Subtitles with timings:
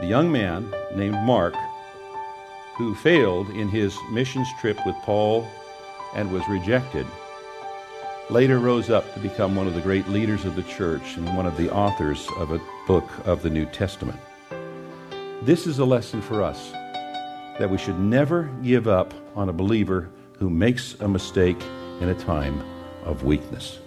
[0.00, 1.54] The young man named Mark,
[2.78, 5.46] who failed in his missions trip with Paul
[6.14, 7.06] and was rejected,
[8.30, 11.44] later rose up to become one of the great leaders of the church and one
[11.44, 14.18] of the authors of a book of the New Testament.
[15.42, 16.72] This is a lesson for us
[17.58, 20.08] that we should never give up on a believer
[20.38, 21.62] who makes a mistake
[22.00, 22.64] in a time
[23.04, 23.78] of weakness.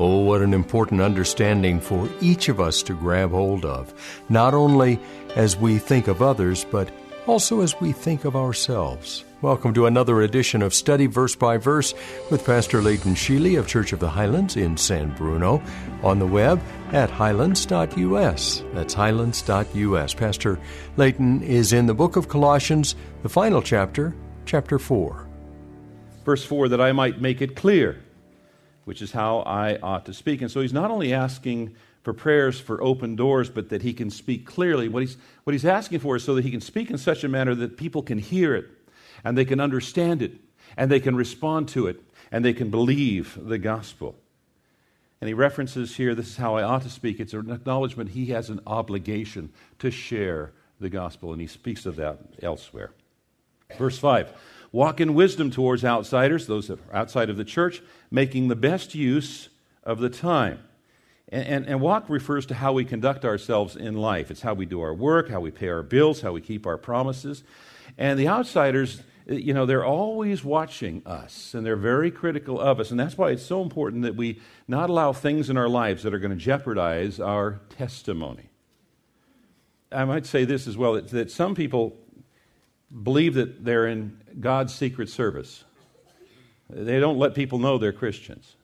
[0.00, 3.92] Oh, what an important understanding for each of us to grab hold of,
[4.28, 5.00] not only
[5.34, 6.88] as we think of others, but
[7.26, 9.24] also as we think of ourselves.
[9.42, 11.94] Welcome to another edition of Study Verse by Verse
[12.30, 15.60] with Pastor Leighton Sheely of Church of the Highlands in San Bruno
[16.04, 18.62] on the web at highlands.us.
[18.74, 20.14] That's highlands.us.
[20.14, 20.60] Pastor
[20.96, 24.14] Leighton is in the book of Colossians, the final chapter,
[24.46, 25.26] chapter 4.
[26.24, 28.00] Verse 4 that I might make it clear,
[28.88, 30.40] which is how I ought to speak.
[30.40, 34.08] And so he's not only asking for prayers for open doors, but that he can
[34.08, 34.88] speak clearly.
[34.88, 37.28] What he's, what he's asking for is so that he can speak in such a
[37.28, 38.64] manner that people can hear it
[39.22, 40.32] and they can understand it
[40.74, 42.00] and they can respond to it
[42.32, 44.16] and they can believe the gospel.
[45.20, 47.20] And he references here, this is how I ought to speak.
[47.20, 51.96] It's an acknowledgement he has an obligation to share the gospel, and he speaks of
[51.96, 52.92] that elsewhere.
[53.78, 54.32] Verse 5
[54.70, 58.94] Walk in wisdom towards outsiders, those that are outside of the church, making the best
[58.94, 59.48] use
[59.82, 60.58] of the time.
[61.30, 64.30] And, and, and, walk refers to how we conduct ourselves in life.
[64.30, 66.78] It's how we do our work, how we pay our bills, how we keep our
[66.78, 67.44] promises.
[67.96, 72.90] And the outsiders, you know, they're always watching us and they're very critical of us.
[72.90, 76.14] And that's why it's so important that we not allow things in our lives that
[76.14, 78.48] are going to jeopardize our testimony.
[79.90, 81.96] I might say this as well that, that some people
[83.02, 85.64] believe that they're in God's secret service.
[86.70, 88.56] They don't let people know they're Christians.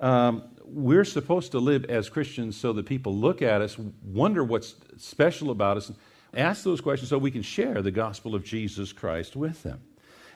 [0.00, 4.74] Um, we're supposed to live as Christians so that people look at us, wonder what's
[4.96, 5.92] special about us,
[6.34, 9.80] ask those questions so we can share the gospel of Jesus Christ with them.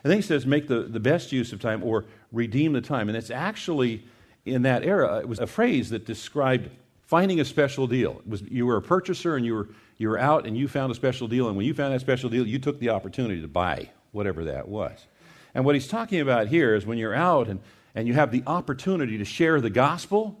[0.03, 3.09] And then he says, make the, the best use of time or redeem the time.
[3.09, 4.05] And it's actually,
[4.45, 6.69] in that era, it was a phrase that described
[7.07, 8.19] finding a special deal.
[8.19, 10.91] It was, you were a purchaser and you were, you were out and you found
[10.91, 11.47] a special deal.
[11.47, 14.67] And when you found that special deal, you took the opportunity to buy whatever that
[14.67, 15.07] was.
[15.55, 17.61] And what he's talking about here is when you're out and,
[17.95, 20.37] and you have the opportunity to share the gospel,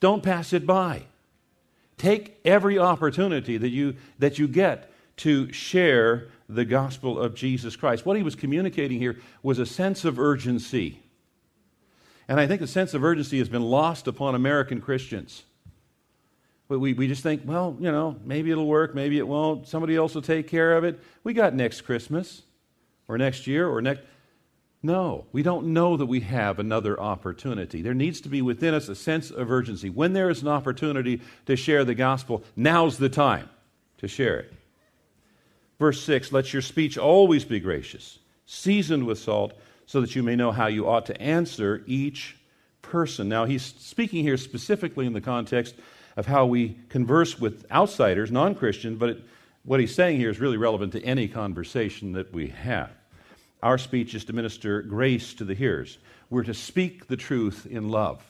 [0.00, 1.04] don't pass it by.
[1.98, 8.04] Take every opportunity that you, that you get to share the gospel of Jesus Christ.
[8.04, 11.00] What he was communicating here was a sense of urgency.
[12.26, 15.44] And I think the sense of urgency has been lost upon American Christians.
[16.74, 19.68] But we, we just think, well, you know, maybe it'll work, maybe it won't.
[19.68, 20.98] Somebody else will take care of it.
[21.22, 22.42] We got next Christmas
[23.06, 24.02] or next year or next.
[24.82, 27.80] No, we don't know that we have another opportunity.
[27.80, 29.88] There needs to be within us a sense of urgency.
[29.88, 33.48] When there is an opportunity to share the gospel, now's the time
[33.98, 34.52] to share it.
[35.78, 39.52] Verse 6 Let your speech always be gracious, seasoned with salt,
[39.86, 42.36] so that you may know how you ought to answer each
[42.82, 43.28] person.
[43.28, 45.76] Now, he's speaking here specifically in the context
[46.16, 49.24] of how we converse with outsiders, non Christian, but it,
[49.64, 52.90] what he's saying here is really relevant to any conversation that we have.
[53.62, 55.98] Our speech is to minister grace to the hearers.
[56.28, 58.22] We're to speak the truth in love.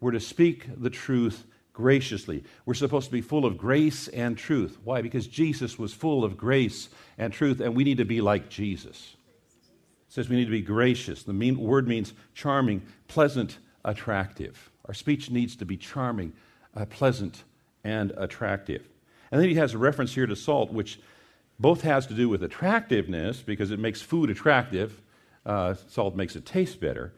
[0.00, 2.44] We're to speak the truth graciously.
[2.66, 4.78] We're supposed to be full of grace and truth.
[4.84, 5.02] Why?
[5.02, 9.16] Because Jesus was full of grace and truth, and we need to be like Jesus.
[10.08, 11.22] It says we need to be gracious.
[11.22, 14.70] The mean, word means charming, pleasant, attractive.
[14.86, 16.32] Our speech needs to be charming,
[16.76, 17.44] uh, pleasant,
[17.82, 18.88] and attractive.
[19.30, 21.00] And then he has a reference here to salt, which
[21.58, 25.00] both has to do with attractiveness because it makes food attractive.
[25.44, 27.12] Uh, salt makes it taste better.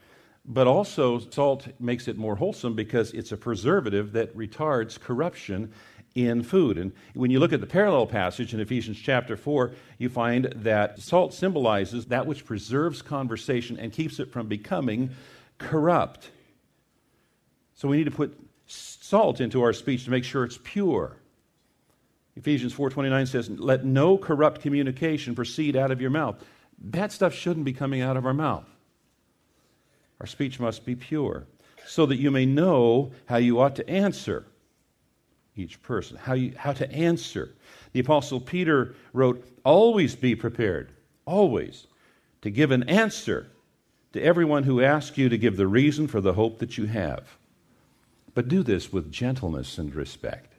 [0.45, 5.73] But also, salt makes it more wholesome because it's a preservative that retards corruption
[6.15, 6.79] in food.
[6.79, 11.01] And when you look at the parallel passage in Ephesians chapter 4, you find that
[11.01, 15.11] salt symbolizes that which preserves conversation and keeps it from becoming
[15.59, 16.31] corrupt.
[17.75, 21.17] So we need to put salt into our speech to make sure it's pure.
[22.37, 26.45] Ephesians 4:29 says, "Let no corrupt communication proceed out of your mouth."
[26.79, 28.69] Bad stuff shouldn't be coming out of our mouth.
[30.21, 31.47] Our speech must be pure,
[31.87, 34.47] so that you may know how you ought to answer
[35.57, 37.55] each person, how, you, how to answer.
[37.93, 40.91] The Apostle Peter wrote, Always be prepared,
[41.25, 41.87] always,
[42.43, 43.49] to give an answer
[44.13, 47.37] to everyone who asks you to give the reason for the hope that you have.
[48.37, 50.53] But do this with gentleness and respect.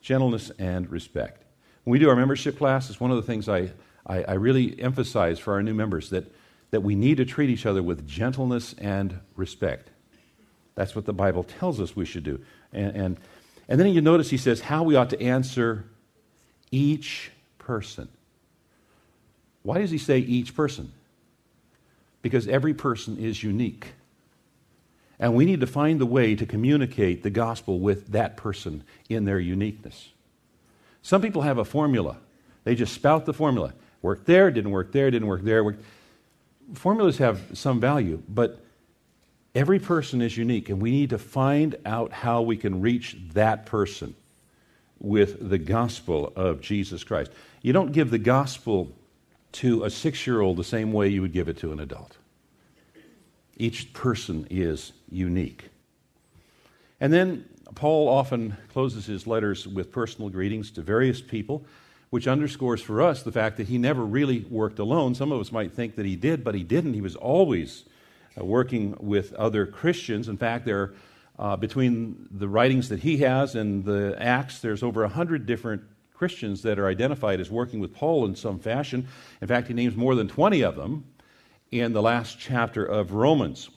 [0.00, 1.44] Gentleness and respect.
[1.84, 3.72] When we do our membership class, it's one of the things I,
[4.06, 6.32] I, I really emphasize for our new members that,
[6.70, 9.90] that we need to treat each other with gentleness and respect.
[10.76, 12.40] That's what the Bible tells us we should do.
[12.72, 13.20] And, and,
[13.68, 15.84] and then you notice he says how we ought to answer
[16.70, 18.08] each person.
[19.62, 20.90] Why does he say each person?
[22.22, 23.88] Because every person is unique.
[25.20, 29.24] And we need to find the way to communicate the gospel with that person in
[29.24, 30.10] their uniqueness.
[31.02, 32.18] Some people have a formula.
[32.64, 33.74] They just spout the formula.
[34.02, 35.64] Worked there, didn't work there, didn't work there.
[35.64, 35.82] Worked.
[36.74, 38.62] Formulas have some value, but
[39.54, 43.66] every person is unique, and we need to find out how we can reach that
[43.66, 44.14] person
[45.00, 47.30] with the gospel of Jesus Christ.
[47.62, 48.92] You don't give the gospel
[49.52, 52.16] to a six year old the same way you would give it to an adult.
[53.58, 55.70] Each person is unique.
[57.00, 57.44] And then
[57.74, 61.64] Paul often closes his letters with personal greetings to various people,
[62.10, 65.14] which underscores for us the fact that he never really worked alone.
[65.14, 66.94] Some of us might think that he did, but he didn't.
[66.94, 67.84] He was always
[68.40, 70.28] uh, working with other Christians.
[70.28, 70.94] In fact, there
[71.38, 75.82] uh, between the writings that he has and the Acts, there's over a hundred different
[76.14, 79.06] Christians that are identified as working with Paul in some fashion.
[79.40, 81.04] In fact, he names more than 20 of them
[81.70, 83.70] in the last chapter of Romans.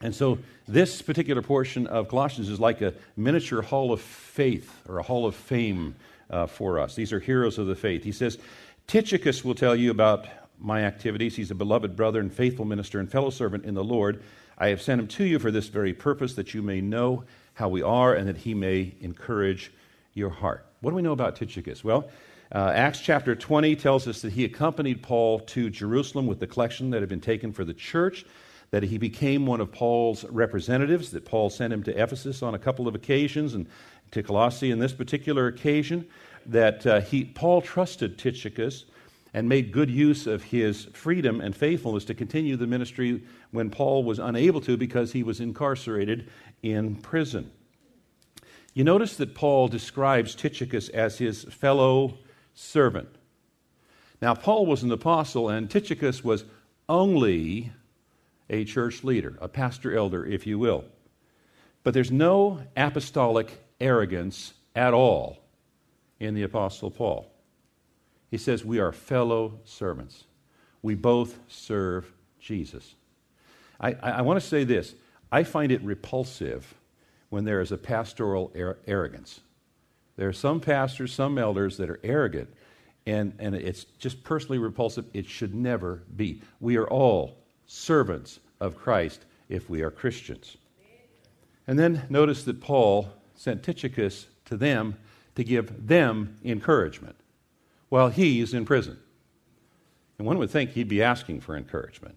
[0.00, 4.98] And so, this particular portion of Colossians is like a miniature hall of faith or
[4.98, 5.96] a hall of fame
[6.30, 6.94] uh, for us.
[6.94, 8.04] These are heroes of the faith.
[8.04, 8.38] He says,
[8.86, 10.26] Tychicus will tell you about
[10.60, 11.34] my activities.
[11.34, 14.22] He's a beloved brother and faithful minister and fellow servant in the Lord.
[14.58, 17.24] I have sent him to you for this very purpose, that you may know
[17.54, 19.72] how we are and that he may encourage
[20.14, 20.66] your heart.
[20.80, 21.82] What do we know about Tychicus?
[21.82, 22.10] Well,
[22.52, 26.90] uh, Acts chapter 20 tells us that he accompanied Paul to Jerusalem with the collection
[26.90, 28.24] that had been taken for the church
[28.70, 32.58] that he became one of Paul's representatives, that Paul sent him to Ephesus on a
[32.58, 33.66] couple of occasions and
[34.12, 36.06] to Colossae in this particular occasion,
[36.46, 38.84] that uh, he, Paul trusted Tychicus
[39.34, 44.02] and made good use of his freedom and faithfulness to continue the ministry when Paul
[44.02, 46.28] was unable to because he was incarcerated
[46.62, 47.50] in prison.
[48.74, 52.18] You notice that Paul describes Tychicus as his fellow
[52.54, 53.08] servant.
[54.20, 56.44] Now, Paul was an apostle, and Tychicus was
[56.88, 57.72] only
[58.50, 60.84] a church leader, a pastor elder, if you will.
[61.82, 65.38] But there's no apostolic arrogance at all
[66.18, 67.30] in the Apostle Paul.
[68.30, 70.24] He says, We are fellow servants.
[70.82, 72.94] We both serve Jesus.
[73.80, 74.94] I, I, I want to say this
[75.32, 76.74] I find it repulsive
[77.30, 79.40] when there is a pastoral ar- arrogance.
[80.20, 82.52] There are some pastors, some elders that are arrogant,
[83.06, 85.06] and, and it's just personally repulsive.
[85.14, 86.42] It should never be.
[86.60, 90.58] We are all servants of Christ if we are Christians.
[91.66, 94.98] And then notice that Paul sent Tychicus to them
[95.36, 97.16] to give them encouragement
[97.88, 98.98] while he's in prison.
[100.18, 102.16] And one would think he'd be asking for encouragement,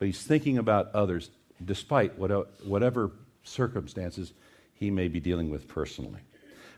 [0.00, 1.30] but he's thinking about others
[1.64, 3.12] despite whatever
[3.44, 4.32] circumstances
[4.74, 6.18] he may be dealing with personally.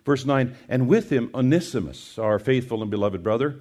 [0.05, 3.61] Verse 9, and with him Onesimus, our faithful and beloved brother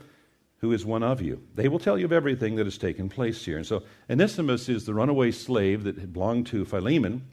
[0.64, 1.42] who is one of you.
[1.56, 3.58] They will tell you of everything that has taken place here.
[3.58, 7.24] And so Onesimus is the runaway slave that had belonged to Philemon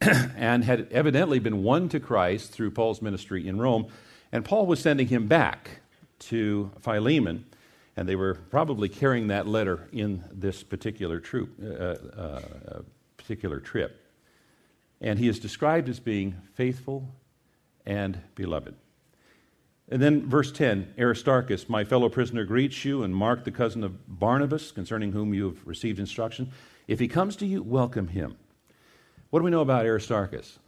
[0.00, 3.86] and had evidently been won to Christ through Paul's ministry in Rome.
[4.32, 5.82] And Paul was sending him back
[6.30, 7.44] to Philemon,
[7.96, 12.82] and they were probably carrying that letter in this particular, troop, uh, uh, uh,
[13.16, 14.00] particular trip.
[15.00, 17.08] And he is described as being faithful
[17.86, 18.74] and beloved.
[19.88, 24.18] And then verse 10 Aristarchus, my fellow prisoner, greets you, and Mark, the cousin of
[24.18, 26.50] Barnabas, concerning whom you have received instruction.
[26.88, 28.36] If he comes to you, welcome him.
[29.30, 30.58] What do we know about Aristarchus?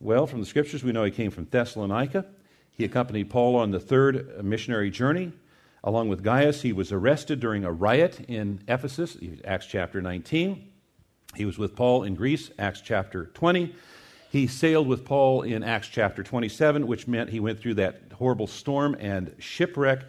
[0.00, 2.26] Well, from the scriptures, we know he came from Thessalonica.
[2.72, 5.32] He accompanied Paul on the third missionary journey.
[5.84, 10.72] Along with Gaius, he was arrested during a riot in Ephesus, Acts chapter 19.
[11.36, 13.74] He was with Paul in Greece, Acts chapter 20.
[14.34, 18.48] He sailed with Paul in Acts chapter 27, which meant he went through that horrible
[18.48, 20.00] storm and shipwreck.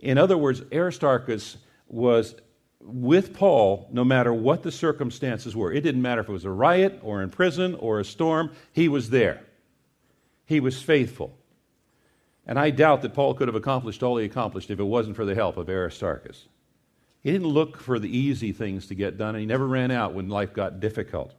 [0.00, 2.34] In other words, Aristarchus was
[2.80, 5.72] with Paul no matter what the circumstances were.
[5.72, 8.88] It didn't matter if it was a riot or in prison or a storm, he
[8.88, 9.44] was there.
[10.44, 11.38] He was faithful.
[12.48, 15.24] And I doubt that Paul could have accomplished all he accomplished if it wasn't for
[15.24, 16.48] the help of Aristarchus.
[17.22, 20.14] He didn't look for the easy things to get done, and he never ran out
[20.14, 21.32] when life got difficult.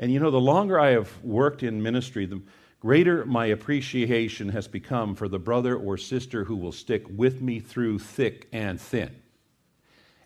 [0.00, 2.40] And you know, the longer I have worked in ministry, the
[2.80, 7.60] greater my appreciation has become for the brother or sister who will stick with me
[7.60, 9.14] through thick and thin.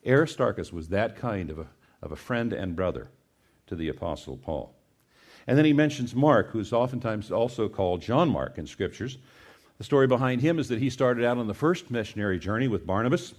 [0.07, 1.67] Aristarchus was that kind of a,
[2.01, 3.09] of a friend and brother
[3.67, 4.73] to the Apostle Paul.
[5.49, 9.19] And then he mentions Mark, who's oftentimes also called John Mark in scriptures.
[9.79, 12.87] The story behind him is that he started out on the first missionary journey with
[12.87, 13.35] Barnabas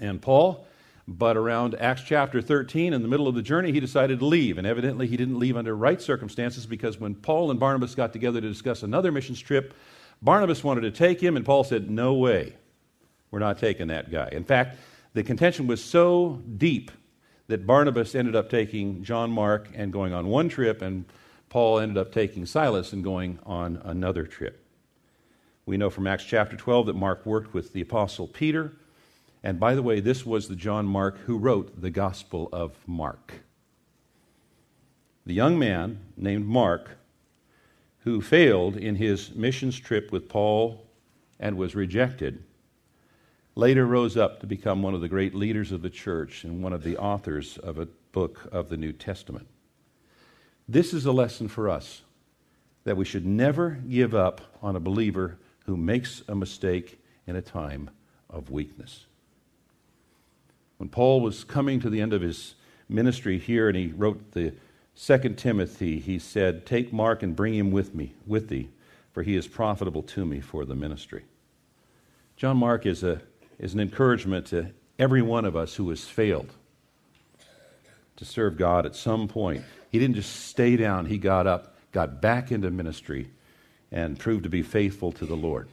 [0.00, 0.66] and Paul,
[1.08, 4.58] but around Acts chapter 13, in the middle of the journey, he decided to leave.
[4.58, 8.40] And evidently, he didn't leave under right circumstances because when Paul and Barnabas got together
[8.40, 9.74] to discuss another missions trip,
[10.22, 12.54] Barnabas wanted to take him, and Paul said, No way.
[13.30, 14.28] We're not taking that guy.
[14.30, 14.78] In fact,
[15.14, 16.90] the contention was so deep
[17.48, 21.04] that Barnabas ended up taking John Mark and going on one trip, and
[21.48, 24.64] Paul ended up taking Silas and going on another trip.
[25.66, 28.72] We know from Acts chapter 12 that Mark worked with the apostle Peter.
[29.44, 33.34] And by the way, this was the John Mark who wrote the Gospel of Mark.
[35.26, 36.98] The young man named Mark,
[38.00, 40.86] who failed in his missions trip with Paul
[41.40, 42.44] and was rejected,
[43.54, 46.72] later rose up to become one of the great leaders of the church and one
[46.72, 49.46] of the authors of a book of the New Testament.
[50.68, 52.02] This is a lesson for us
[52.84, 57.42] that we should never give up on a believer who makes a mistake in a
[57.42, 57.90] time
[58.30, 59.06] of weakness.
[60.82, 62.56] When Paul was coming to the end of his
[62.88, 64.52] ministry here and he wrote the
[64.96, 68.68] Second Timothy, he said, Take Mark and bring him with me, with thee,
[69.12, 71.22] for he is profitable to me for the ministry.
[72.34, 73.22] John Mark is a
[73.60, 76.50] is an encouragement to every one of us who has failed
[78.16, 79.62] to serve God at some point.
[79.92, 83.30] He didn't just stay down, he got up, got back into ministry,
[83.92, 85.68] and proved to be faithful to the Lord.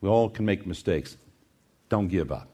[0.00, 1.16] We all can make mistakes.
[1.88, 2.50] Don't give up.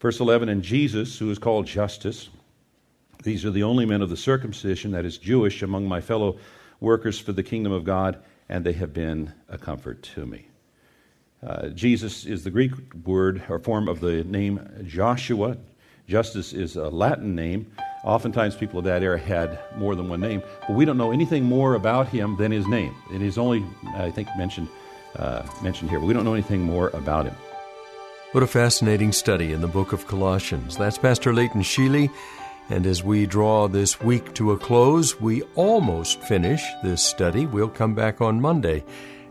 [0.00, 2.30] Verse 11 And Jesus, who is called Justus,
[3.22, 6.38] these are the only men of the circumcision that is Jewish among my fellow
[6.80, 10.46] workers for the kingdom of God, and they have been a comfort to me.
[11.46, 12.72] Uh, Jesus is the Greek
[13.04, 15.56] word or form of the name Joshua.
[16.08, 17.70] Justus is a Latin name.
[18.02, 21.44] Oftentimes, people of that era had more than one name, but we don't know anything
[21.44, 22.94] more about him than his name.
[23.12, 23.64] It is only,
[23.94, 24.68] I think, mentioned
[25.16, 27.34] uh, mentioned here, but we don't know anything more about him.
[28.32, 30.76] What a fascinating study in the book of Colossians.
[30.76, 32.08] That's Pastor Leighton Sheely.
[32.68, 37.46] And as we draw this week to a close, we almost finish this study.
[37.46, 38.84] We'll come back on Monday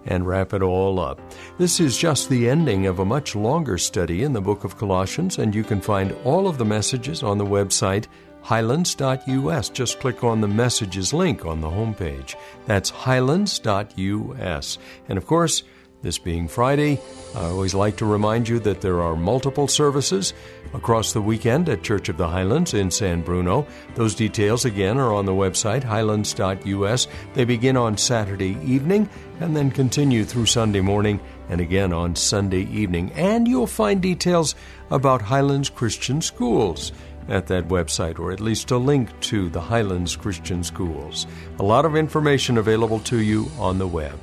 [0.05, 1.21] and wrap it all up.
[1.57, 5.37] This is just the ending of a much longer study in the book of Colossians,
[5.37, 8.05] and you can find all of the messages on the website
[8.41, 9.69] highlands.us.
[9.69, 12.35] Just click on the messages link on the homepage.
[12.65, 14.77] That's highlands.us.
[15.07, 15.63] And of course,
[16.01, 16.99] this being Friday,
[17.35, 20.33] I always like to remind you that there are multiple services
[20.73, 23.67] across the weekend at Church of the Highlands in San Bruno.
[23.95, 27.07] Those details again are on the website highlands.us.
[27.33, 32.63] They begin on Saturday evening and then continue through Sunday morning and again on Sunday
[32.63, 33.11] evening.
[33.13, 34.55] And you'll find details
[34.91, 36.91] about Highlands Christian Schools
[37.27, 41.27] at that website, or at least a link to the Highlands Christian Schools.
[41.59, 44.19] A lot of information available to you on the web.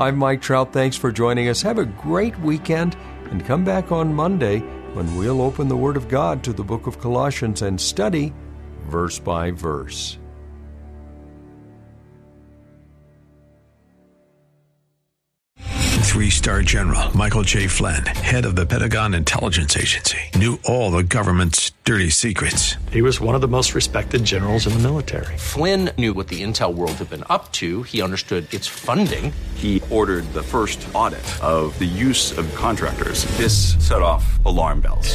[0.00, 0.72] I'm Mike Trout.
[0.72, 1.60] Thanks for joining us.
[1.62, 2.96] Have a great weekend
[3.32, 4.60] and come back on Monday
[4.92, 8.32] when we'll open the Word of God to the book of Colossians and study
[8.84, 10.17] verse by verse.
[16.08, 17.66] Three star general Michael J.
[17.66, 22.76] Flynn, head of the Pentagon Intelligence Agency, knew all the government's dirty secrets.
[22.90, 25.36] He was one of the most respected generals in the military.
[25.36, 27.82] Flynn knew what the intel world had been up to.
[27.82, 29.34] He understood its funding.
[29.54, 33.24] He ordered the first audit of the use of contractors.
[33.36, 35.14] This set off alarm bells.